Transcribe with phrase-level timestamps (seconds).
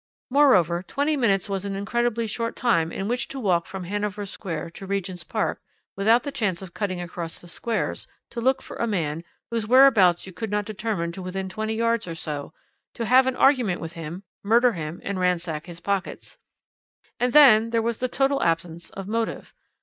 [0.31, 4.71] "Moreover, twenty minutes was an incredibly short time in which to walk from Hanover Square
[4.71, 5.61] to Regent's Park
[5.95, 10.25] without the chance of cutting across the squares, to look for a man, whose whereabouts
[10.25, 12.51] you could not determine to within twenty yards or so,
[12.95, 16.39] to have an argument with him, murder him, and ransack his pockets.
[17.19, 19.53] And then there was the total absence of motive."